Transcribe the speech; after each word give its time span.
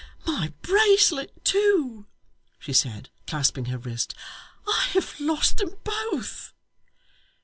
My 0.25 0.51
bracelet 0.63 1.45
too,' 1.45 2.07
she 2.57 2.73
said, 2.73 3.11
clasping 3.27 3.65
her 3.65 3.77
wrist. 3.77 4.15
'I 4.67 4.87
have 4.93 5.19
lost 5.19 5.57
them 5.57 5.75
both. 5.83 6.53